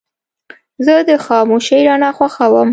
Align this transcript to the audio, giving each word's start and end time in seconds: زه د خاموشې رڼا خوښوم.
زه 0.85 0.95
د 1.09 1.11
خاموشې 1.25 1.77
رڼا 1.87 2.09
خوښوم. 2.17 2.69